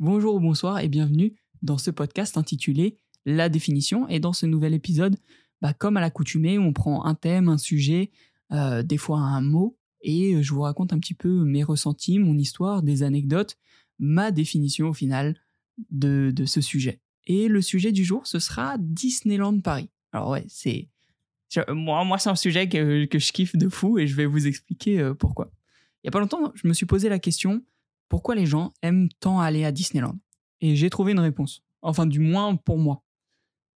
Bonjour 0.00 0.34
ou 0.34 0.40
bonsoir 0.40 0.80
et 0.80 0.88
bienvenue 0.88 1.36
dans 1.62 1.78
ce 1.78 1.92
podcast 1.92 2.36
intitulé 2.36 2.98
La 3.26 3.48
définition. 3.48 4.08
Et 4.08 4.18
dans 4.18 4.32
ce 4.32 4.44
nouvel 4.44 4.74
épisode, 4.74 5.16
bah, 5.62 5.72
comme 5.72 5.96
à 5.96 6.00
l'accoutumée, 6.00 6.58
on 6.58 6.72
prend 6.72 7.04
un 7.04 7.14
thème, 7.14 7.48
un 7.48 7.58
sujet, 7.58 8.10
euh, 8.50 8.82
des 8.82 8.96
fois 8.96 9.20
un 9.20 9.40
mot, 9.40 9.78
et 10.00 10.42
je 10.42 10.52
vous 10.52 10.62
raconte 10.62 10.92
un 10.92 10.98
petit 10.98 11.14
peu 11.14 11.44
mes 11.44 11.62
ressentis, 11.62 12.18
mon 12.18 12.36
histoire, 12.36 12.82
des 12.82 13.04
anecdotes, 13.04 13.56
ma 14.00 14.32
définition 14.32 14.88
au 14.88 14.94
final 14.94 15.36
de, 15.92 16.34
ce 16.44 16.60
sujet. 16.60 17.00
Et 17.28 17.46
le 17.46 17.62
sujet 17.62 17.92
du 17.92 18.04
jour, 18.04 18.26
ce 18.26 18.40
sera 18.40 18.76
Disneyland 18.78 19.60
Paris. 19.60 19.90
Alors 20.12 20.30
ouais, 20.30 20.44
c'est... 20.48 20.88
Moi, 21.68 22.04
moi 22.04 22.18
c'est 22.18 22.30
un 22.30 22.34
sujet 22.34 22.68
que, 22.68 23.04
que, 23.04 23.20
je 23.20 23.32
kiffe 23.32 23.54
de 23.54 23.68
fou 23.68 24.00
et 24.00 24.08
je 24.08 24.16
vais 24.16 24.26
vous 24.26 24.48
expliquer 24.48 24.98
euh, 24.98 25.14
pourquoi. 25.14 25.52
Il 26.02 26.06
y 26.06 26.08
a 26.08 26.10
pas 26.10 26.18
longtemps, 26.18 26.52
je 26.56 26.66
me 26.66 26.72
suis 26.72 26.84
posé 26.84 27.08
la 27.08 27.20
question 27.20 27.62
pourquoi 28.08 28.34
les 28.34 28.46
gens 28.46 28.72
aiment 28.82 29.08
tant 29.20 29.40
aller 29.40 29.64
à 29.64 29.72
Disneyland 29.72 30.18
Et 30.60 30.76
j'ai 30.76 30.90
trouvé 30.90 31.12
une 31.12 31.20
réponse. 31.20 31.62
Enfin, 31.82 32.06
du 32.06 32.20
moins 32.20 32.56
pour 32.56 32.78
moi. 32.78 33.02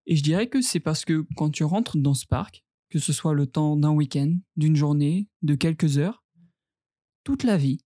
Et 0.05 0.15
je 0.15 0.23
dirais 0.23 0.47
que 0.47 0.61
c'est 0.61 0.79
parce 0.79 1.05
que 1.05 1.25
quand 1.35 1.49
tu 1.49 1.63
rentres 1.63 1.97
dans 1.97 2.13
ce 2.13 2.25
parc, 2.25 2.63
que 2.89 2.99
ce 2.99 3.13
soit 3.13 3.33
le 3.33 3.45
temps 3.45 3.77
d'un 3.77 3.91
week-end, 3.91 4.35
d'une 4.55 4.75
journée, 4.75 5.27
de 5.43 5.55
quelques 5.55 5.97
heures, 5.97 6.23
toute 7.23 7.43
la 7.43 7.57
vie, 7.57 7.79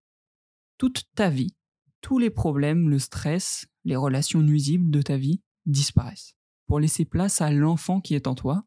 toute 0.77 1.03
ta 1.15 1.29
vie, 1.29 1.55
tous 2.01 2.19
les 2.19 2.29
problèmes, 2.29 2.89
le 2.89 2.99
stress, 2.99 3.67
les 3.83 3.95
relations 3.95 4.41
nuisibles 4.41 4.91
de 4.91 5.01
ta 5.01 5.17
vie 5.17 5.41
disparaissent 5.65 6.35
pour 6.67 6.79
laisser 6.79 7.05
place 7.05 7.41
à 7.41 7.51
l'enfant 7.51 8.01
qui 8.01 8.15
est 8.15 8.27
en 8.27 8.35
toi. 8.35 8.65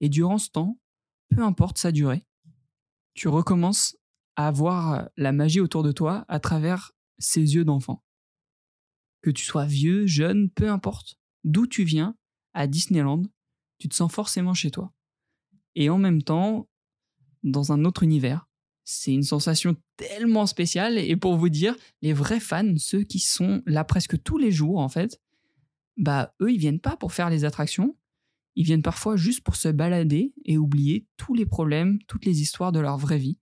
Et 0.00 0.08
durant 0.08 0.38
ce 0.38 0.50
temps, 0.50 0.78
peu 1.28 1.42
importe 1.42 1.78
sa 1.78 1.92
durée, 1.92 2.24
tu 3.14 3.28
recommences 3.28 3.96
à 4.36 4.50
voir 4.50 5.08
la 5.16 5.32
magie 5.32 5.60
autour 5.60 5.82
de 5.82 5.92
toi 5.92 6.24
à 6.28 6.40
travers 6.40 6.92
ses 7.22 7.54
yeux 7.54 7.64
d'enfant. 7.64 8.04
Que 9.22 9.30
tu 9.30 9.44
sois 9.44 9.66
vieux, 9.66 10.06
jeune, 10.06 10.50
peu 10.50 10.68
importe, 10.68 11.18
d'où 11.44 11.66
tu 11.66 11.84
viens, 11.84 12.16
à 12.54 12.66
Disneyland, 12.66 13.22
tu 13.78 13.88
te 13.88 13.94
sens 13.94 14.12
forcément 14.12 14.54
chez 14.54 14.70
toi. 14.70 14.92
Et 15.74 15.88
en 15.90 15.98
même 15.98 16.22
temps, 16.22 16.68
dans 17.42 17.72
un 17.72 17.84
autre 17.84 18.02
univers, 18.02 18.48
c'est 18.84 19.12
une 19.12 19.22
sensation 19.22 19.76
tellement 19.96 20.46
spéciale. 20.46 20.98
Et 20.98 21.16
pour 21.16 21.36
vous 21.36 21.48
dire, 21.48 21.76
les 22.02 22.12
vrais 22.12 22.40
fans, 22.40 22.74
ceux 22.76 23.02
qui 23.02 23.18
sont 23.18 23.62
là 23.66 23.84
presque 23.84 24.22
tous 24.22 24.38
les 24.38 24.52
jours, 24.52 24.78
en 24.78 24.88
fait, 24.88 25.20
bah, 25.96 26.34
eux, 26.40 26.52
ils 26.52 26.58
viennent 26.58 26.80
pas 26.80 26.96
pour 26.96 27.12
faire 27.12 27.30
les 27.30 27.44
attractions. 27.44 27.96
Ils 28.54 28.64
viennent 28.64 28.82
parfois 28.82 29.16
juste 29.16 29.42
pour 29.42 29.56
se 29.56 29.68
balader 29.68 30.34
et 30.44 30.58
oublier 30.58 31.06
tous 31.16 31.34
les 31.34 31.46
problèmes, 31.46 31.98
toutes 32.06 32.26
les 32.26 32.42
histoires 32.42 32.72
de 32.72 32.80
leur 32.80 32.98
vraie 32.98 33.18
vie. 33.18 33.38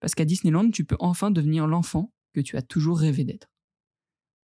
Parce 0.00 0.14
qu'à 0.14 0.24
Disneyland, 0.24 0.70
tu 0.70 0.84
peux 0.84 0.96
enfin 1.00 1.30
devenir 1.30 1.66
l'enfant 1.66 2.12
que 2.34 2.40
tu 2.40 2.56
as 2.56 2.62
toujours 2.62 2.98
rêvé 2.98 3.24
d'être. 3.24 3.48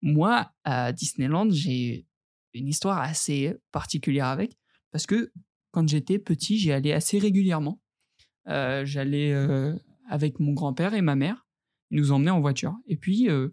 Moi, 0.01 0.51
à 0.63 0.91
Disneyland, 0.93 1.49
j'ai 1.51 2.07
une 2.53 2.67
histoire 2.67 2.99
assez 2.99 3.55
particulière 3.71 4.27
avec, 4.27 4.57
parce 4.91 5.05
que 5.05 5.31
quand 5.71 5.87
j'étais 5.87 6.19
petit, 6.19 6.57
j'y 6.57 6.71
allais 6.71 6.93
assez 6.93 7.17
régulièrement. 7.17 7.81
Euh, 8.47 8.85
j'allais 8.85 9.31
euh, 9.31 9.75
avec 10.09 10.39
mon 10.39 10.53
grand-père 10.53 10.93
et 10.93 11.01
ma 11.01 11.15
mère. 11.15 11.47
Il 11.89 11.97
nous 11.97 12.11
emmenait 12.11 12.31
en 12.31 12.41
voiture. 12.41 12.75
Et 12.87 12.97
puis, 12.97 13.29
euh, 13.29 13.49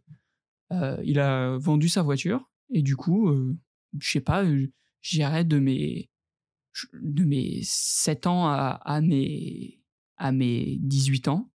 il 1.02 1.18
a 1.18 1.56
vendu 1.58 1.88
sa 1.88 2.02
voiture. 2.02 2.50
Et 2.70 2.82
du 2.82 2.96
coup, 2.96 3.32
je 3.98 4.10
sais 4.10 4.20
pas, 4.20 4.44
j'irais 5.00 5.44
de 5.44 5.58
mes, 5.58 6.10
de 6.92 7.24
mes 7.24 7.60
7 7.62 8.26
ans 8.26 8.48
à, 8.48 9.00
mes, 9.00 9.80
à 10.16 10.32
mes 10.32 10.76
18 10.80 11.28
ans, 11.28 11.50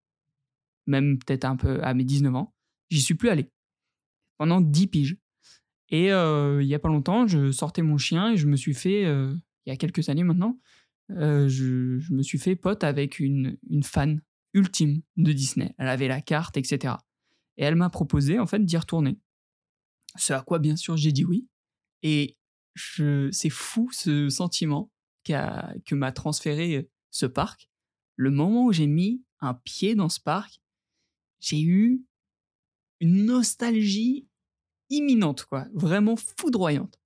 même 0.88 1.20
peut-être 1.20 1.46
un 1.46 1.56
peu 1.56 1.82
à 1.84 1.94
mes 1.94 2.04
19 2.04 2.36
ans. 2.36 2.54
J'y 2.94 3.02
suis 3.02 3.16
plus 3.16 3.30
allé 3.30 3.50
pendant 4.38 4.62
10 4.62 4.88
piges. 4.88 5.18
Et 5.90 6.10
il 6.10 6.68
y 6.68 6.76
a 6.76 6.80
pas 6.80 6.90
longtemps, 6.90 7.28
je 7.28 7.52
sortais 7.52 7.82
mon 7.82 7.98
chien 7.98 8.34
et 8.34 8.38
je 8.38 8.48
me 8.48 8.56
suis 8.56 8.74
fait, 8.74 9.02
il 9.02 9.40
y 9.66 9.72
a 9.72 9.78
quelques 9.78 10.10
années 10.10 10.24
maintenant, 10.24 10.60
je, 11.10 11.48
je, 12.00 12.14
me 12.14 12.22
suis 12.22 12.38
fait 12.38 12.56
pote 12.56 12.84
avec 12.84 13.20
une, 13.20 13.58
une 13.70 13.84
fan 13.84 14.22
ultime 14.54 15.02
de 15.18 15.34
Disney. 15.34 15.74
Elle 15.78 15.88
avait 15.88 16.08
la 16.08 16.22
carte, 16.22 16.56
etc. 16.58 16.96
Et 17.58 17.64
elle 17.64 17.76
m'a 17.76 17.90
proposé 17.90 18.40
en 18.40 18.46
fait 18.46 18.64
d'y 18.64 18.78
retourner. 18.78 19.18
Ce 20.16 20.34
à 20.34 20.42
quoi 20.42 20.60
bien 20.60 20.76
sûr 20.76 20.98
j'ai 20.98 21.12
dit 21.12 21.26
oui. 21.26 21.48
Et 22.04 22.38
c'est 22.76 23.50
fou 23.50 23.90
ce 23.92 24.30
sentiment 24.30 24.92
a, 25.32 25.74
que 25.86 25.96
m'a 25.96 26.12
transféré 26.12 26.90
ce 27.10 27.26
parc. 27.26 27.70
Le 28.16 28.30
moment 28.30 28.66
où 28.66 28.72
j'ai 28.72 28.88
mis 28.88 29.24
un 29.40 29.54
pied 29.54 29.96
dans 29.96 30.10
ce 30.10 30.20
parc, 30.20 30.62
j'ai 31.40 31.62
eu 31.62 32.04
une 33.04 33.26
nostalgie 33.26 34.30
imminente, 34.90 35.44
quoi, 35.44 35.68
vraiment 35.74 36.16
foudroyante. 36.16 36.98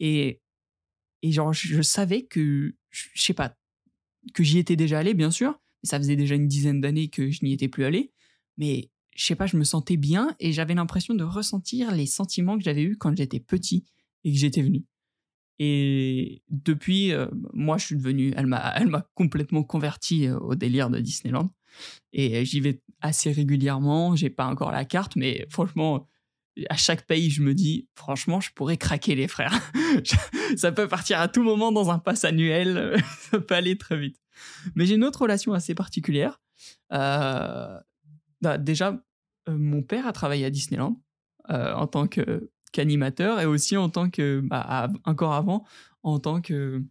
Et, 0.00 0.40
et 1.22 1.30
genre, 1.30 1.52
je, 1.52 1.80
savais 1.80 2.24
que, 2.24 2.74
je, 2.90 3.08
sais 3.14 3.34
pas, 3.34 3.56
que 4.34 4.42
j'y 4.42 4.58
étais 4.58 4.74
déjà 4.74 4.98
allé, 4.98 5.14
bien 5.14 5.30
sûr, 5.30 5.60
ça 5.84 5.98
faisait 5.98 6.16
déjà 6.16 6.34
une 6.34 6.48
dizaine 6.48 6.80
d'années 6.80 7.08
que 7.08 7.30
je 7.30 7.44
n'y 7.44 7.52
étais 7.52 7.68
plus 7.68 7.84
allé, 7.84 8.12
mais 8.56 8.90
je 9.14 9.24
sais 9.24 9.36
pas, 9.36 9.46
je 9.46 9.56
me 9.56 9.62
sentais 9.62 9.96
bien 9.96 10.34
et 10.40 10.52
j'avais 10.52 10.74
l'impression 10.74 11.14
de 11.14 11.22
ressentir 11.22 11.92
les 11.92 12.06
sentiments 12.06 12.58
que 12.58 12.64
j'avais 12.64 12.82
eus 12.82 12.96
quand 12.96 13.16
j'étais 13.16 13.40
petit 13.40 13.84
et 14.24 14.32
que 14.32 14.38
j'étais 14.38 14.62
venu. 14.62 14.84
Et 15.60 16.42
depuis, 16.48 17.12
euh, 17.12 17.28
moi, 17.52 17.78
je 17.78 17.86
suis 17.86 17.96
devenu, 17.96 18.32
elle 18.36 18.46
m'a, 18.46 18.72
elle 18.76 18.88
m'a 18.88 19.08
complètement 19.14 19.62
converti 19.62 20.26
euh, 20.26 20.38
au 20.40 20.56
délire 20.56 20.90
de 20.90 20.98
Disneyland. 20.98 21.52
Et 22.12 22.44
j'y 22.44 22.60
vais 22.60 22.80
assez 23.00 23.32
régulièrement. 23.32 24.16
J'ai 24.16 24.30
pas 24.30 24.46
encore 24.46 24.72
la 24.72 24.84
carte, 24.84 25.16
mais 25.16 25.46
franchement, 25.50 26.08
à 26.68 26.76
chaque 26.76 27.06
pays, 27.06 27.30
je 27.30 27.42
me 27.42 27.54
dis, 27.54 27.88
franchement, 27.94 28.40
je 28.40 28.50
pourrais 28.52 28.76
craquer 28.76 29.14
les 29.14 29.28
frères. 29.28 29.54
ça 30.56 30.72
peut 30.72 30.88
partir 30.88 31.20
à 31.20 31.28
tout 31.28 31.42
moment 31.42 31.72
dans 31.72 31.90
un 31.90 31.98
pass 31.98 32.24
annuel. 32.24 32.96
ça 33.30 33.40
peut 33.40 33.54
aller 33.54 33.76
très 33.76 33.98
vite. 33.98 34.20
Mais 34.74 34.86
j'ai 34.86 34.94
une 34.94 35.04
autre 35.04 35.22
relation 35.22 35.52
assez 35.52 35.74
particulière. 35.74 36.40
Euh, 36.92 37.78
bah, 38.40 38.58
déjà, 38.58 39.00
euh, 39.48 39.56
mon 39.56 39.82
père 39.82 40.06
a 40.06 40.12
travaillé 40.12 40.44
à 40.44 40.50
Disneyland 40.50 41.00
euh, 41.50 41.72
en 41.74 41.86
tant 41.86 42.06
qu'animateur 42.72 43.40
et 43.40 43.46
aussi 43.46 43.76
en 43.76 43.88
tant 43.88 44.10
que, 44.10 44.40
bah, 44.42 44.90
encore 45.04 45.34
avant, 45.34 45.64
en 46.02 46.18
tant 46.18 46.40
que, 46.40 46.82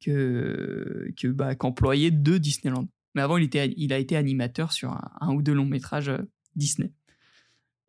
que, 0.00 1.10
que 1.16 1.28
bah, 1.28 1.54
qu'employé 1.54 2.10
de 2.10 2.38
Disneyland. 2.38 2.88
Mais 3.14 3.22
avant, 3.22 3.36
il, 3.36 3.92
a 3.92 3.98
été 3.98 4.16
animateur 4.16 4.72
sur 4.72 4.90
un, 5.20 5.34
ou 5.34 5.42
deux 5.42 5.52
longs 5.52 5.66
métrages 5.66 6.08
euh, 6.08 6.18
Disney. 6.56 6.92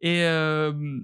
Et 0.01 0.23
euh, 0.23 0.99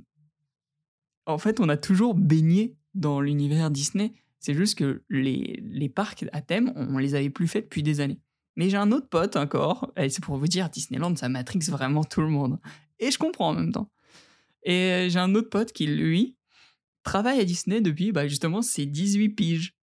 en 1.26 1.38
fait, 1.38 1.60
on 1.60 1.70
a 1.70 1.78
toujours 1.78 2.14
baigné 2.14 2.76
dans 2.94 3.20
l'univers 3.20 3.72
Disney. 3.72 4.14
C'est 4.40 4.54
juste 4.54 4.78
que 4.78 5.04
les, 5.10 5.60
les 5.64 5.90
parcs 5.90 6.26
à 6.34 6.42
thème, 6.42 6.72
on, 6.76 6.98
les 6.98 7.16
avait 7.16 7.30
plus 7.30 7.48
fait 7.48 7.62
depuis 7.62 7.84
des 7.84 8.00
années. 8.00 8.20
Mais 8.56 8.70
j'ai 8.70 8.78
un 8.78 8.92
autre 8.92 9.08
pote 9.08 9.38
encore, 9.38 9.94
et 9.96 10.10
c'est 10.10 10.24
pour 10.24 10.38
vous 10.38 10.48
dire, 10.48 10.70
Disneyland, 10.70 11.16
ça 11.16 11.30
matrix 11.30 11.60
vraiment 11.70 12.04
tout 12.04 12.22
le 12.22 12.28
monde. 12.28 12.60
Et 13.00 13.10
je 13.10 13.18
comprends 13.18 13.50
en 13.50 13.54
même 13.54 13.72
temps. 13.72 13.90
Et 14.64 15.08
j'ai 15.10 15.20
un 15.20 15.34
autre 15.36 15.50
pote 15.50 15.72
qui, 15.72 15.88
lui, 15.88 16.36
travaille 17.04 17.40
à 17.40 17.46
Disney 17.46 17.82
depuis 17.82 18.12
bah, 18.12 18.28
justement 18.28 18.62
ses 18.62 18.86
18 18.86 19.30
piges. 19.30 19.76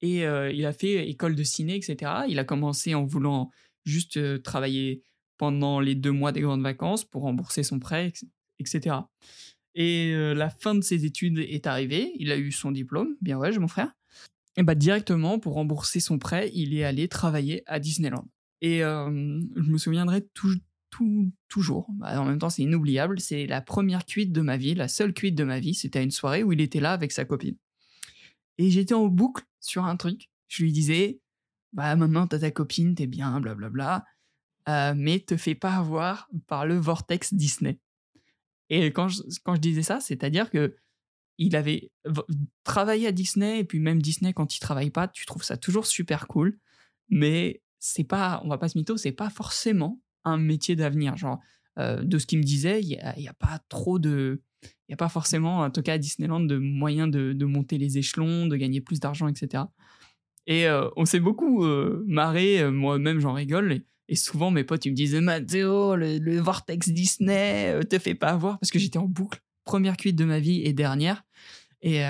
Et 0.00 0.26
euh, 0.26 0.50
il 0.52 0.66
a 0.66 0.72
fait 0.72 1.08
école 1.08 1.36
de 1.36 1.42
ciné, 1.44 1.76
etc. 1.76 2.12
Il 2.28 2.38
a 2.38 2.44
commencé 2.44 2.94
en 2.94 3.04
voulant 3.04 3.50
juste 3.84 4.42
travailler 4.42 5.02
pendant 5.38 5.80
les 5.80 5.94
deux 5.94 6.12
mois 6.12 6.32
des 6.32 6.40
grandes 6.40 6.62
vacances 6.62 7.04
pour 7.04 7.22
rembourser 7.22 7.62
son 7.62 7.78
prêt, 7.78 8.12
etc. 8.58 8.96
Et 9.74 10.12
la 10.34 10.50
fin 10.50 10.74
de 10.74 10.82
ses 10.82 11.04
études 11.04 11.38
est 11.38 11.66
arrivée, 11.66 12.12
il 12.16 12.30
a 12.30 12.36
eu 12.36 12.52
son 12.52 12.70
diplôme, 12.70 13.16
bien 13.20 13.38
ouais, 13.38 13.58
mon 13.58 13.68
frère. 13.68 13.92
Et 14.56 14.62
bah 14.62 14.74
directement 14.74 15.38
pour 15.38 15.54
rembourser 15.54 15.98
son 15.98 16.18
prêt, 16.18 16.50
il 16.54 16.74
est 16.74 16.84
allé 16.84 17.08
travailler 17.08 17.62
à 17.66 17.80
Disneyland. 17.80 18.28
Et 18.60 18.80
je 18.80 19.70
me 19.70 19.78
souviendrai 19.78 20.26
tout, 20.34 20.54
tout, 20.90 21.32
toujours. 21.48 21.88
Bah, 21.94 22.20
en 22.20 22.24
même 22.24 22.38
temps, 22.38 22.50
c'est 22.50 22.62
inoubliable. 22.62 23.18
C'est 23.18 23.46
la 23.46 23.60
première 23.60 24.06
cuite 24.06 24.30
de 24.30 24.40
ma 24.40 24.56
vie, 24.56 24.74
la 24.74 24.86
seule 24.86 25.12
cuite 25.12 25.34
de 25.34 25.42
ma 25.42 25.58
vie. 25.58 25.74
C'était 25.74 25.98
à 25.98 26.02
une 26.02 26.12
soirée 26.12 26.44
où 26.44 26.52
il 26.52 26.60
était 26.60 26.78
là 26.78 26.92
avec 26.92 27.10
sa 27.10 27.24
copine. 27.24 27.56
Et 28.58 28.70
j'étais 28.70 28.94
en 28.94 29.06
boucle 29.06 29.44
sur 29.58 29.84
un 29.84 29.96
truc. 29.96 30.30
Je 30.46 30.62
lui 30.62 30.70
disais, 30.70 31.18
bah 31.72 31.94
maintenant 31.96 32.26
t'as 32.26 32.40
ta 32.40 32.50
copine, 32.50 32.94
t'es 32.94 33.06
bien, 33.06 33.40
blablabla, 33.40 34.04
euh, 34.68 34.94
mais 34.96 35.20
te 35.20 35.36
fais 35.36 35.54
pas 35.54 35.74
avoir 35.74 36.28
par 36.46 36.66
le 36.66 36.76
vortex 36.76 37.34
Disney. 37.34 37.78
Et 38.70 38.86
quand 38.86 39.08
je, 39.08 39.22
quand 39.44 39.54
je 39.54 39.60
disais 39.60 39.82
ça, 39.82 40.00
c'est-à-dire 40.00 40.50
que 40.50 40.76
il 41.38 41.56
avait 41.56 41.90
travaillé 42.64 43.06
à 43.06 43.12
Disney 43.12 43.60
et 43.60 43.64
puis 43.64 43.80
même 43.80 44.00
Disney 44.00 44.32
quand 44.32 44.54
il 44.56 44.60
travaille 44.60 44.90
pas, 44.90 45.08
tu 45.08 45.26
trouves 45.26 45.42
ça 45.42 45.56
toujours 45.56 45.86
super 45.86 46.26
cool, 46.28 46.58
mais 47.08 47.62
c'est 47.78 48.04
pas, 48.04 48.40
on 48.44 48.48
va 48.48 48.58
pas 48.58 48.68
se 48.68 48.78
mytho, 48.78 48.96
c'est 48.96 49.12
pas 49.12 49.30
forcément 49.30 50.00
un 50.24 50.36
métier 50.36 50.76
d'avenir. 50.76 51.16
Genre 51.16 51.40
euh, 51.78 52.02
de 52.02 52.18
ce 52.18 52.26
qu'il 52.26 52.38
me 52.38 52.44
disait, 52.44 52.80
il 52.80 52.88
y 52.88 53.28
a, 53.28 53.34
pas 53.34 53.58
trop 53.68 53.98
de, 53.98 54.42
il 54.62 54.92
y 54.92 54.94
a 54.94 54.96
pas 54.96 55.08
forcément, 55.08 55.60
en 55.60 55.70
tout 55.70 55.82
cas 55.82 55.94
à 55.94 55.98
Disneyland, 55.98 56.40
de 56.40 56.58
moyens 56.58 57.10
de, 57.10 57.32
de 57.32 57.44
monter 57.44 57.78
les 57.78 57.98
échelons, 57.98 58.46
de 58.46 58.56
gagner 58.56 58.80
plus 58.80 59.00
d'argent, 59.00 59.26
etc. 59.26 59.64
Et 60.46 60.66
euh, 60.66 60.88
on 60.96 61.04
s'est 61.04 61.20
beaucoup 61.20 61.64
euh, 61.64 62.04
marré, 62.06 62.60
euh, 62.60 62.70
moi-même 62.70 63.20
j'en 63.20 63.32
rigole. 63.32 63.82
Et, 64.08 64.16
souvent 64.16 64.50
mes 64.50 64.64
potes 64.64 64.84
ils 64.84 64.90
me 64.90 64.96
disaient 64.96 65.20
Mathéo, 65.20 65.96
le, 65.96 66.38
vortex 66.38 66.90
Disney, 66.90 67.80
te 67.88 67.98
fais 67.98 68.14
pas 68.14 68.28
avoir 68.28 68.58
parce 68.58 68.70
que 68.70 68.78
j'étais 68.78 68.98
en 68.98 69.06
boucle 69.06 69.40
première 69.64 69.96
cuite 69.96 70.16
de 70.16 70.24
ma 70.24 70.38
vie 70.38 70.62
et 70.62 70.72
dernière. 70.72 71.24
Et 71.80 72.02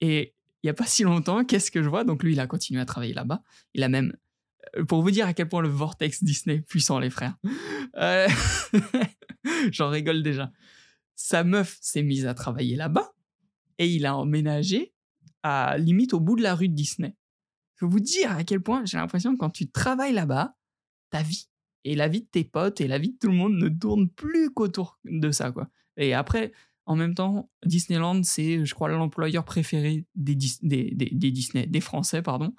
et 0.00 0.34
il 0.62 0.66
y 0.66 0.70
a 0.70 0.74
pas 0.74 0.86
si 0.86 1.02
longtemps, 1.02 1.44
qu'est-ce 1.44 1.70
que 1.70 1.82
je 1.82 1.88
vois? 1.88 2.04
Donc 2.04 2.22
lui, 2.22 2.32
il 2.32 2.40
a 2.40 2.46
continué 2.46 2.80
à 2.80 2.84
travailler 2.84 3.14
là-bas. 3.14 3.42
Il 3.74 3.82
a 3.82 3.88
même 3.88 4.14
pour 4.86 5.02
vous 5.02 5.10
dire 5.10 5.26
à 5.26 5.32
quel 5.32 5.48
point 5.48 5.62
le 5.62 5.68
vortex 5.68 6.22
Disney 6.22 6.56
est 6.56 6.60
puissant, 6.60 7.00
les 7.00 7.10
frères. 7.10 7.36
J'en 9.72 9.88
rigole 9.88 10.22
déjà. 10.22 10.52
Sa 11.16 11.42
meuf 11.42 11.78
s'est 11.80 12.02
mise 12.02 12.26
à 12.26 12.34
travailler 12.34 12.76
là-bas 12.76 13.12
et 13.78 13.88
il 13.88 14.06
a 14.06 14.16
emménagé 14.16 14.92
à 15.42 15.76
limite 15.78 16.14
au 16.14 16.20
bout 16.20 16.36
de 16.36 16.42
la 16.42 16.54
rue 16.54 16.68
de 16.68 16.74
Disney. 16.74 17.16
Je 17.76 17.86
peux 17.86 17.90
vous 17.90 18.00
dire 18.00 18.32
à 18.32 18.44
quel 18.44 18.60
point 18.60 18.84
j'ai 18.84 18.98
l'impression 18.98 19.32
que 19.32 19.38
quand 19.38 19.50
tu 19.50 19.70
travailles 19.70 20.12
là-bas, 20.12 20.56
ta 21.10 21.22
vie 21.22 21.48
et 21.84 21.94
la 21.94 22.08
vie 22.08 22.20
de 22.20 22.26
tes 22.26 22.44
potes 22.44 22.80
et 22.80 22.88
la 22.88 22.98
vie 22.98 23.12
de 23.12 23.18
tout 23.18 23.28
le 23.28 23.34
monde 23.34 23.54
ne 23.54 23.68
tourne 23.68 24.08
plus 24.08 24.50
qu'autour 24.50 24.98
de 25.04 25.30
ça, 25.30 25.50
quoi. 25.50 25.68
Et 25.96 26.14
après, 26.14 26.52
en 26.86 26.96
même 26.96 27.14
temps, 27.14 27.48
Disneyland, 27.64 28.22
c'est, 28.22 28.64
je 28.64 28.74
crois, 28.74 28.88
l'employeur 28.88 29.44
préféré 29.44 30.06
des, 30.14 30.34
Disney, 30.34 31.66
des 31.66 31.80
Français, 31.80 32.22
pardon. 32.22 32.54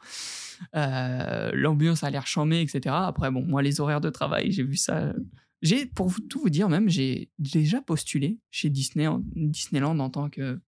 Euh, 0.76 1.52
L'ambiance 1.54 2.04
a 2.04 2.10
l'air 2.10 2.28
chambée, 2.28 2.62
etc. 2.62 2.96
Après, 2.98 3.30
bon, 3.32 3.46
moi, 3.46 3.62
les 3.62 3.82
horaires 3.82 4.02
de 4.02 4.10
travail, 4.10 4.52
j'ai 4.52 4.64
vu 4.64 4.78
ça. 4.78 5.14
J'ai, 5.62 5.86
pour 5.86 6.14
tout 6.30 6.40
vous 6.40 6.50
dire, 6.50 6.70
même, 6.70 6.90
j'ai 6.90 7.30
déjà 7.40 7.82
postulé 7.82 8.40
chez 8.52 8.70
Disney, 8.70 9.08
Disneyland 9.36 10.00
en 10.00 10.10
tant 10.10 10.30
que, 10.30 10.60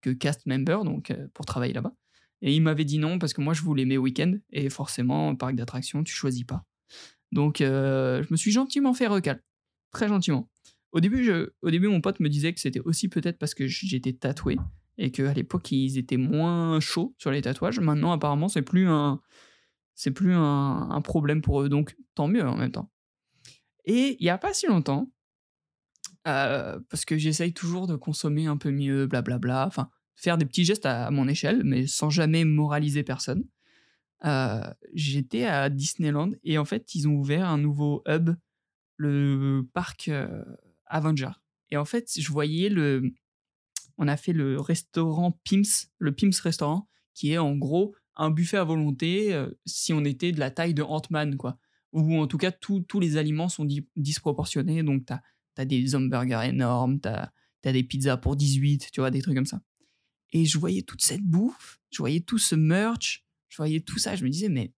que 0.00 0.10
cast 0.10 0.46
member, 0.46 0.84
donc 0.84 1.10
euh, 1.10 1.28
pour 1.34 1.44
travailler 1.46 1.72
là-bas. 1.72 1.94
Et 2.42 2.54
il 2.54 2.62
m'avait 2.62 2.84
dit 2.84 2.98
non 2.98 3.18
parce 3.18 3.32
que 3.32 3.40
moi, 3.40 3.54
je 3.54 3.62
voulais 3.62 3.84
mes 3.84 3.98
week-ends. 3.98 4.34
Et 4.50 4.70
forcément, 4.70 5.34
parc 5.34 5.54
d'attractions, 5.56 6.04
tu 6.04 6.14
choisis 6.14 6.44
pas. 6.44 6.64
Donc, 7.32 7.60
euh, 7.60 8.22
je 8.22 8.28
me 8.30 8.36
suis 8.36 8.52
gentiment 8.52 8.94
fait 8.94 9.06
recal. 9.06 9.42
Très 9.90 10.08
gentiment. 10.08 10.48
Au 10.92 11.00
début, 11.00 11.24
je, 11.24 11.50
au 11.62 11.70
début, 11.70 11.88
mon 11.88 12.00
pote 12.00 12.20
me 12.20 12.28
disait 12.28 12.52
que 12.52 12.60
c'était 12.60 12.80
aussi 12.80 13.08
peut-être 13.08 13.38
parce 13.38 13.54
que 13.54 13.66
j'étais 13.66 14.12
tatoué 14.12 14.56
et 14.96 15.10
qu'à 15.10 15.32
l'époque, 15.32 15.70
ils 15.70 15.98
étaient 15.98 16.16
moins 16.16 16.80
chauds 16.80 17.14
sur 17.18 17.30
les 17.30 17.42
tatouages. 17.42 17.80
Maintenant, 17.80 18.12
apparemment, 18.12 18.48
c'est 18.48 18.62
plus 18.62 18.88
un, 18.88 19.20
c'est 19.94 20.10
plus 20.10 20.32
un, 20.32 20.90
un, 20.90 21.00
problème 21.00 21.42
pour 21.42 21.62
eux. 21.62 21.68
Donc, 21.68 21.96
tant 22.14 22.28
mieux 22.28 22.46
en 22.46 22.56
même 22.56 22.72
temps. 22.72 22.90
Et 23.84 24.16
il 24.18 24.24
n'y 24.24 24.30
a 24.30 24.38
pas 24.38 24.54
si 24.54 24.66
longtemps, 24.66 25.10
euh, 26.26 26.78
parce 26.90 27.04
que 27.04 27.16
j'essaye 27.16 27.52
toujours 27.52 27.86
de 27.86 27.96
consommer 27.96 28.46
un 28.46 28.56
peu 28.56 28.70
mieux, 28.70 29.06
blablabla, 29.06 29.66
enfin, 29.66 29.90
faire 30.14 30.36
des 30.36 30.44
petits 30.44 30.64
gestes 30.64 30.86
à, 30.86 31.10
mon 31.10 31.28
échelle, 31.28 31.62
mais 31.64 31.86
sans 31.86 32.10
jamais 32.10 32.44
moraliser 32.44 33.02
personne. 33.02 33.44
Euh, 34.24 34.62
j'étais 34.94 35.44
à 35.44 35.70
Disneyland 35.70 36.32
et 36.42 36.58
en 36.58 36.64
fait, 36.64 36.94
ils 36.94 37.06
ont 37.06 37.14
ouvert 37.14 37.48
un 37.48 37.58
nouveau 37.58 38.02
hub, 38.06 38.30
le 38.96 39.62
parc 39.72 40.08
euh, 40.08 40.44
Avenger. 40.86 41.30
Et 41.70 41.76
en 41.76 41.84
fait, 41.84 42.10
je 42.18 42.32
voyais 42.32 42.68
le. 42.68 43.12
On 43.96 44.08
a 44.08 44.16
fait 44.16 44.32
le 44.32 44.60
restaurant 44.60 45.38
Pims, 45.44 45.88
le 45.98 46.12
Pims 46.12 46.40
restaurant, 46.42 46.88
qui 47.14 47.32
est 47.32 47.38
en 47.38 47.54
gros 47.56 47.94
un 48.16 48.30
buffet 48.30 48.56
à 48.56 48.64
volonté 48.64 49.36
si 49.64 49.92
on 49.92 50.04
était 50.04 50.32
de 50.32 50.40
la 50.40 50.50
taille 50.50 50.74
de 50.74 50.82
Ant-Man, 50.82 51.36
quoi. 51.36 51.58
Ou 51.92 52.20
en 52.20 52.26
tout 52.26 52.38
cas, 52.38 52.52
tous 52.52 53.00
les 53.00 53.16
aliments 53.16 53.48
sont 53.48 53.66
disproportionnés. 53.96 54.82
Donc, 54.82 55.06
tu 55.06 55.14
des 55.64 55.94
hamburgers 55.94 56.42
énormes, 56.44 57.00
tu 57.00 57.08
as, 57.08 57.32
des 57.64 57.84
pizzas 57.84 58.16
pour 58.16 58.36
18, 58.36 58.90
tu 58.92 59.00
vois, 59.00 59.10
des 59.10 59.22
trucs 59.22 59.34
comme 59.34 59.46
ça. 59.46 59.60
Et 60.32 60.44
je 60.44 60.58
voyais 60.58 60.82
toute 60.82 61.02
cette 61.02 61.22
bouffe, 61.22 61.80
je 61.90 61.98
voyais 61.98 62.20
tout 62.20 62.38
ce 62.38 62.54
merch, 62.54 63.24
je 63.48 63.56
voyais 63.56 63.80
tout 63.80 63.98
ça. 63.98 64.14
Je 64.16 64.24
me 64.24 64.30
disais, 64.30 64.48
mais 64.48 64.72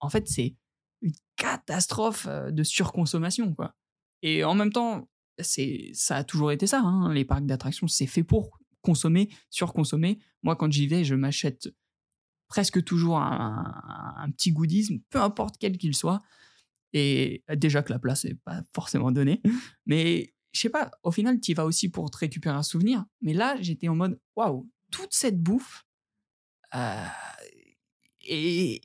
en 0.00 0.08
fait, 0.08 0.28
c'est 0.28 0.56
une 1.02 1.12
catastrophe 1.36 2.26
euh, 2.28 2.50
de 2.50 2.62
surconsommation, 2.62 3.54
quoi. 3.54 3.74
Et 4.22 4.44
en 4.44 4.54
même 4.54 4.72
temps, 4.72 5.08
c'est 5.38 5.90
ça 5.92 6.16
a 6.16 6.24
toujours 6.24 6.50
été 6.50 6.66
ça. 6.66 6.80
Hein. 6.80 7.12
Les 7.12 7.24
parcs 7.24 7.46
d'attractions, 7.46 7.88
c'est 7.88 8.06
fait 8.06 8.24
pour 8.24 8.58
consommer, 8.80 9.28
surconsommer. 9.50 10.18
Moi, 10.42 10.56
quand 10.56 10.72
j'y 10.72 10.86
vais, 10.86 11.04
je 11.04 11.14
m'achète 11.14 11.68
presque 12.48 12.82
toujours 12.84 13.18
un, 13.18 14.30
petit 14.36 14.52
goodisme, 14.52 14.98
peu 15.10 15.20
importe 15.20 15.56
quel 15.58 15.76
qu'il 15.78 15.94
soit. 15.94 16.22
Et 16.92 17.44
déjà 17.56 17.82
que 17.82 17.92
la 17.92 17.98
place 17.98 18.24
n'est 18.24 18.34
pas 18.34 18.62
forcément 18.72 19.10
donnée. 19.12 19.42
Mais 19.84 20.34
je 20.52 20.60
sais 20.60 20.70
pas, 20.70 20.90
au 21.02 21.10
final, 21.10 21.40
tu 21.40 21.50
y 21.50 21.54
vas 21.54 21.66
aussi 21.66 21.88
pour 21.90 22.10
te 22.10 22.16
récupérer 22.18 22.56
un 22.56 22.62
souvenir. 22.62 23.04
Mais 23.20 23.34
là, 23.34 23.56
j'étais 23.60 23.88
en 23.88 23.94
mode, 23.94 24.18
waouh, 24.36 24.68
toute 24.90 25.12
cette 25.12 25.40
bouffe. 25.40 25.84
Euh, 26.74 27.04
et, 28.22 28.80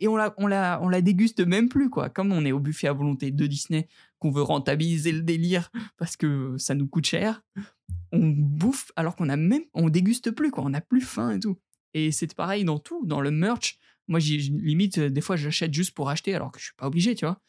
et 0.00 0.08
on 0.08 0.16
la, 0.16 0.34
on, 0.38 0.46
la, 0.46 0.80
on 0.82 0.88
la 0.88 1.02
déguste 1.02 1.40
même 1.40 1.68
plus, 1.68 1.90
quoi. 1.90 2.08
Comme 2.08 2.32
on 2.32 2.44
est 2.44 2.52
au 2.52 2.60
buffet 2.60 2.88
à 2.88 2.92
volonté 2.92 3.30
de 3.30 3.46
Disney, 3.46 3.88
qu'on 4.18 4.30
veut 4.30 4.42
rentabiliser 4.42 5.12
le 5.12 5.22
délire 5.22 5.70
parce 5.98 6.16
que 6.16 6.56
ça 6.58 6.74
nous 6.74 6.88
coûte 6.88 7.06
cher, 7.06 7.42
on 8.12 8.28
bouffe 8.28 8.90
alors 8.96 9.16
qu'on 9.16 9.28
a 9.28 9.36
même, 9.36 9.64
on 9.74 9.88
déguste 9.88 10.30
plus 10.30 10.50
quoi, 10.50 10.64
on 10.64 10.70
n'a 10.70 10.80
plus 10.80 11.00
faim 11.00 11.32
et 11.32 11.40
tout. 11.40 11.58
Et 11.94 12.10
c'est 12.10 12.34
pareil 12.34 12.64
dans 12.64 12.78
tout, 12.78 13.04
dans 13.04 13.20
le 13.20 13.30
merch. 13.30 13.78
Moi, 14.08 14.18
limite 14.20 14.98
des 14.98 15.20
fois 15.20 15.36
j'achète 15.36 15.72
juste 15.72 15.92
pour 15.92 16.10
acheter 16.10 16.34
alors 16.34 16.52
que 16.52 16.58
je 16.58 16.66
suis 16.66 16.74
pas 16.74 16.86
obligé, 16.86 17.14
tu 17.14 17.24
vois. 17.24 17.40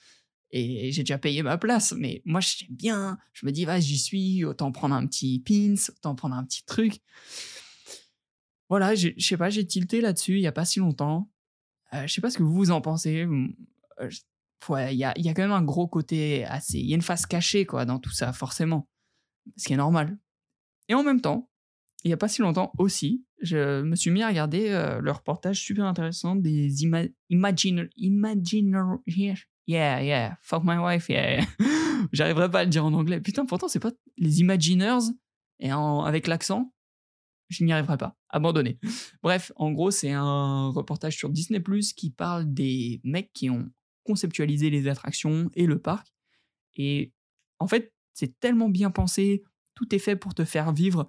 Et 0.55 0.91
j'ai 0.91 1.01
déjà 1.01 1.17
payé 1.17 1.41
ma 1.41 1.57
place, 1.57 1.93
mais 1.97 2.21
moi 2.25 2.39
j'aime 2.39 2.69
bien. 2.69 3.17
Je 3.33 3.45
me 3.45 3.51
dis, 3.51 3.65
va, 3.65 3.79
j'y 3.79 3.97
suis, 3.97 4.45
autant 4.45 4.71
prendre 4.71 4.93
un 4.93 5.07
petit 5.07 5.39
pins, 5.39 5.73
autant 5.89 6.13
prendre 6.13 6.35
un 6.35 6.43
petit 6.45 6.63
truc. 6.63 7.01
Voilà, 8.69 8.93
je 8.93 9.09
sais 9.17 9.37
pas, 9.37 9.49
j'ai 9.49 9.65
tilté 9.65 9.99
là-dessus 9.99 10.35
il 10.35 10.41
y 10.41 10.47
a 10.47 10.51
pas 10.51 10.65
si 10.65 10.79
longtemps. 10.79 11.31
Euh, 11.93 12.05
je 12.05 12.13
sais 12.13 12.21
pas 12.21 12.29
ce 12.29 12.37
que 12.37 12.43
vous 12.43 12.69
en 12.69 12.81
pensez. 12.81 13.25
Euh, 13.25 14.09
il 14.91 14.97
y 14.97 15.03
a, 15.03 15.13
y 15.19 15.29
a, 15.29 15.33
quand 15.33 15.41
même 15.41 15.51
un 15.51 15.63
gros 15.63 15.87
côté 15.87 16.45
assez. 16.45 16.79
Il 16.79 16.85
y 16.85 16.93
a 16.93 16.95
une 16.95 17.01
face 17.01 17.25
cachée, 17.25 17.65
quoi, 17.65 17.85
dans 17.85 17.99
tout 17.99 18.11
ça, 18.11 18.31
forcément. 18.31 18.87
Ce 19.57 19.65
qui 19.65 19.73
est 19.73 19.77
normal. 19.77 20.17
Et 20.87 20.93
en 20.93 21.03
même 21.03 21.21
temps, 21.21 21.49
il 22.03 22.09
n'y 22.09 22.13
a 22.13 22.17
pas 22.17 22.27
si 22.27 22.41
longtemps 22.41 22.71
aussi, 22.77 23.25
je 23.41 23.81
me 23.81 23.95
suis 23.95 24.11
mis 24.11 24.23
à 24.23 24.27
regarder 24.27 24.69
euh, 24.69 24.99
le 24.99 25.11
reportage 25.11 25.61
super 25.61 25.85
intéressant 25.85 26.35
des 26.35 26.83
ima 26.83 27.03
Imaginer. 27.29 27.89
Yeah, 29.65 30.03
yeah. 30.03 30.37
Fuck 30.41 30.63
my 30.65 30.77
wife, 30.77 31.07
yeah. 31.07 31.45
J'arriverai 32.11 32.51
pas 32.51 32.59
à 32.59 32.63
le 32.65 32.69
dire 32.69 32.85
en 32.85 32.93
anglais. 32.93 33.21
Putain, 33.21 33.45
pourtant, 33.45 33.69
c'est 33.69 33.79
pas 33.79 33.91
les 34.17 34.41
Imaginers. 34.41 35.11
Et 35.59 35.71
avec 35.71 36.27
l'accent, 36.27 36.73
je 37.49 37.63
n'y 37.63 37.71
arriverai 37.71 37.97
pas. 37.97 38.17
Abandonné. 38.29 38.79
Bref, 39.21 39.53
en 39.55 39.71
gros, 39.71 39.91
c'est 39.91 40.11
un 40.11 40.69
reportage 40.69 41.15
sur 41.15 41.29
Disney 41.29 41.61
Plus 41.61 41.93
qui 41.93 42.09
parle 42.09 42.53
des 42.53 42.99
mecs 43.05 43.31
qui 43.31 43.49
ont 43.49 43.69
conceptualiser 44.03 44.69
les 44.69 44.89
attractions 44.89 45.49
et 45.53 45.65
le 45.65 45.79
parc. 45.79 46.13
Et 46.75 47.13
en 47.59 47.67
fait, 47.67 47.93
c'est 48.13 48.37
tellement 48.39 48.69
bien 48.69 48.91
pensé, 48.91 49.43
tout 49.75 49.93
est 49.95 49.99
fait 49.99 50.17
pour 50.17 50.33
te 50.33 50.43
faire 50.43 50.73
vivre 50.73 51.07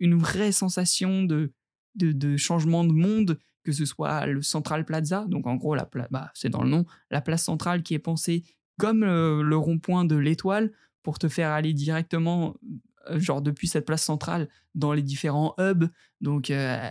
une 0.00 0.16
vraie 0.16 0.52
sensation 0.52 1.22
de, 1.22 1.52
de, 1.94 2.36
changement 2.36 2.84
de 2.84 2.92
monde, 2.92 3.38
que 3.62 3.72
ce 3.72 3.84
soit 3.84 4.26
le 4.26 4.42
Central 4.42 4.84
Plaza, 4.84 5.24
donc 5.28 5.46
en 5.46 5.56
gros, 5.56 5.74
la 5.74 5.88
bah, 6.10 6.30
c'est 6.34 6.50
dans 6.50 6.62
le 6.62 6.70
nom, 6.70 6.84
la 7.10 7.20
place 7.20 7.44
centrale 7.44 7.82
qui 7.82 7.94
est 7.94 7.98
pensée 7.98 8.44
comme 8.78 9.04
euh, 9.04 9.42
le, 9.42 9.56
rond-point 9.56 10.04
de 10.04 10.16
l'étoile 10.16 10.72
pour 11.02 11.18
te 11.18 11.28
faire 11.28 11.50
aller 11.50 11.72
directement, 11.72 12.56
euh, 13.10 13.18
genre 13.18 13.42
depuis 13.42 13.68
cette 13.68 13.86
place 13.86 14.02
centrale, 14.02 14.48
dans 14.74 14.92
les 14.92 15.02
différents 15.02 15.54
hubs, 15.58 15.88
donc 16.20 16.50
euh, 16.50 16.90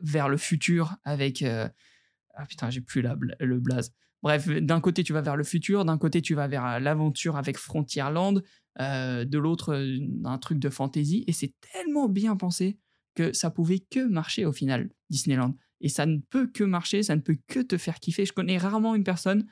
vers 0.00 0.28
le 0.28 0.36
futur 0.36 0.96
avec... 1.04 1.42
ah 1.42 2.46
putain, 2.48 2.70
j'ai 2.70 2.80
plus 2.80 3.02
la, 3.02 3.16
le 3.38 3.60
blaze. 3.60 3.92
Bref, 4.22 4.48
d'un 4.48 4.80
côté, 4.80 5.02
tu 5.02 5.12
vas 5.12 5.22
vers 5.22 5.36
le 5.36 5.44
futur, 5.44 5.84
d'un 5.84 5.96
côté, 5.96 6.20
tu 6.20 6.34
vas 6.34 6.46
vers 6.46 6.78
l'aventure 6.80 7.36
avec 7.36 7.56
Frontierland, 7.56 8.42
euh, 8.78 9.24
de 9.24 9.38
l'autre, 9.38 9.74
euh, 9.74 9.98
un 10.24 10.38
truc 10.38 10.58
de 10.58 10.68
fantasy. 10.68 11.24
Et 11.26 11.32
c'est 11.32 11.54
tellement 11.72 12.08
bien 12.08 12.36
pensé 12.36 12.78
que 13.14 13.32
ça 13.32 13.50
pouvait 13.50 13.80
que 13.80 14.06
marcher 14.06 14.46
au 14.46 14.52
final, 14.52 14.90
Disneyland. 15.10 15.56
Et 15.80 15.88
ça 15.88 16.06
ne 16.06 16.18
peut 16.18 16.46
que 16.46 16.64
marcher, 16.64 17.02
ça 17.02 17.16
ne 17.16 17.20
peut 17.20 17.38
que 17.48 17.60
te 17.60 17.78
faire 17.78 17.98
kiffer. 18.00 18.26
Je 18.26 18.32
connais 18.32 18.58
rarement 18.58 18.94
une 18.94 19.04
personne, 19.04 19.46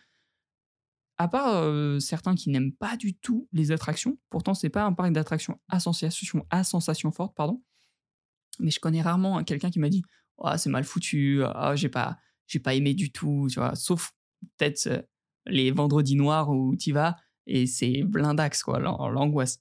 à 1.16 1.26
part 1.26 2.00
certains 2.00 2.34
qui 2.34 2.50
n'aiment 2.50 2.74
pas 2.74 2.96
du 2.96 3.16
tout 3.16 3.48
les 3.52 3.72
attractions. 3.72 4.18
Pourtant, 4.28 4.54
c'est 4.54 4.68
pas 4.68 4.84
un 4.84 4.92
parc 4.92 5.12
d'attractions 5.12 5.58
à 5.68 5.80
sensation, 5.80 6.44
à 6.50 6.62
forte, 7.12 7.34
pardon. 7.34 7.62
Mais 8.60 8.70
je 8.70 8.78
connais 8.78 9.00
rarement 9.00 9.42
quelqu'un 9.42 9.70
qui 9.70 9.78
m'a 9.78 9.88
dit, 9.88 10.02
oh, 10.36 10.50
c'est 10.56 10.70
mal 10.70 10.84
foutu, 10.84 11.42
oh, 11.42 11.72
j'ai 11.74 11.88
pas, 11.88 12.18
pas 12.62 12.74
aimé 12.74 12.94
du 12.94 13.10
tout. 13.10 13.48
Sauf 13.74 14.12
peut-être 14.56 14.86
euh, 14.86 15.02
les 15.46 15.70
vendredis 15.70 16.16
noirs 16.16 16.50
où 16.50 16.76
tu 16.76 16.92
vas 16.92 17.16
et 17.48 17.66
c'est 17.66 18.02
blindax, 18.04 18.62
quoi, 18.62 18.78
l'angoisse. 18.78 19.60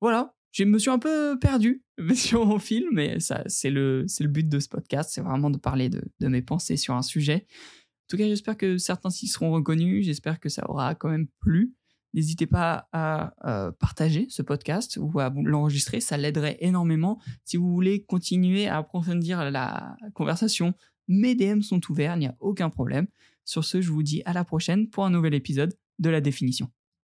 Voilà, 0.00 0.34
je 0.52 0.64
me 0.64 0.78
suis 0.78 0.90
un 0.90 0.98
peu 0.98 1.38
perdu 1.38 1.82
sur 2.14 2.46
mon 2.46 2.58
film, 2.58 2.88
mais 2.92 3.20
ça, 3.20 3.42
c'est 3.46 3.70
le, 3.70 4.04
c'est 4.08 4.24
le 4.24 4.30
but 4.30 4.48
de 4.48 4.58
ce 4.58 4.68
podcast, 4.68 5.10
c'est 5.12 5.20
vraiment 5.20 5.50
de 5.50 5.58
parler 5.58 5.88
de, 5.88 6.02
de, 6.20 6.28
mes 6.28 6.42
pensées 6.42 6.76
sur 6.76 6.94
un 6.94 7.02
sujet. 7.02 7.46
En 7.46 8.08
tout 8.08 8.16
cas, 8.16 8.26
j'espère 8.26 8.56
que 8.56 8.78
certains 8.78 9.10
s'y 9.10 9.28
seront 9.28 9.52
reconnus, 9.52 10.06
j'espère 10.06 10.40
que 10.40 10.48
ça 10.48 10.68
aura 10.68 10.94
quand 10.94 11.10
même 11.10 11.28
plu. 11.40 11.74
N'hésitez 12.14 12.46
pas 12.46 12.88
à 12.92 13.34
euh, 13.44 13.70
partager 13.72 14.26
ce 14.30 14.40
podcast 14.40 14.98
ou 15.00 15.20
à 15.20 15.30
l'enregistrer, 15.44 16.00
ça 16.00 16.16
l'aiderait 16.16 16.56
énormément. 16.60 17.20
Si 17.44 17.58
vous 17.58 17.70
voulez 17.70 18.02
continuer 18.04 18.66
à 18.66 18.78
approfondir 18.78 19.50
la 19.50 19.94
conversation, 20.14 20.72
mes 21.06 21.34
DM 21.34 21.60
sont 21.60 21.80
ouverts, 21.90 22.16
il 22.16 22.20
n'y 22.20 22.26
a 22.26 22.36
aucun 22.40 22.70
problème. 22.70 23.06
Sur 23.44 23.64
ce, 23.64 23.80
je 23.80 23.90
vous 23.90 24.02
dis 24.02 24.22
à 24.24 24.32
la 24.32 24.44
prochaine 24.44 24.88
pour 24.88 25.04
un 25.04 25.10
nouvel 25.10 25.34
épisode 25.34 25.74
de 25.98 26.10
la 26.10 26.20
définition. 26.20 26.70